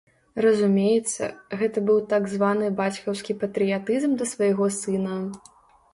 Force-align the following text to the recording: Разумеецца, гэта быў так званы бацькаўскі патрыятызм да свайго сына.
Разумеецца, 0.43 1.27
гэта 1.59 1.83
быў 1.91 1.99
так 2.13 2.23
званы 2.33 2.71
бацькаўскі 2.81 3.37
патрыятызм 3.45 4.19
да 4.23 4.33
свайго 4.35 4.65
сына. 4.83 5.19